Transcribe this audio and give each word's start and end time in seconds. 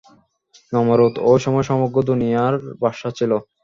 নমরূদ 0.73 1.13
ঐ 1.23 1.41
সময় 1.45 1.65
সমগ্র 1.69 1.97
দুনিয়ার 2.09 2.53
বাদশাহ 2.81 3.11
ছিল। 3.17 3.31